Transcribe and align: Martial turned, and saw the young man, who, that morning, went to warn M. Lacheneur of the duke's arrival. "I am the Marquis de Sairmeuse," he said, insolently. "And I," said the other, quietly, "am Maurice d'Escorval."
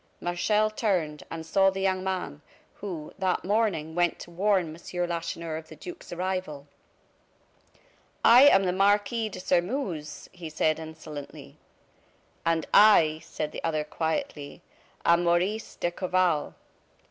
Martial 0.19 0.71
turned, 0.71 1.21
and 1.29 1.45
saw 1.45 1.69
the 1.69 1.79
young 1.79 2.03
man, 2.03 2.41
who, 2.77 3.13
that 3.19 3.45
morning, 3.45 3.93
went 3.93 4.17
to 4.17 4.31
warn 4.31 4.69
M. 4.75 5.07
Lacheneur 5.07 5.57
of 5.57 5.67
the 5.67 5.75
duke's 5.75 6.11
arrival. 6.11 6.65
"I 8.25 8.47
am 8.47 8.63
the 8.63 8.73
Marquis 8.73 9.29
de 9.29 9.39
Sairmeuse," 9.39 10.27
he 10.31 10.49
said, 10.49 10.79
insolently. 10.79 11.57
"And 12.43 12.65
I," 12.73 13.19
said 13.21 13.51
the 13.51 13.63
other, 13.63 13.83
quietly, 13.83 14.63
"am 15.05 15.23
Maurice 15.23 15.75
d'Escorval." 15.75 16.55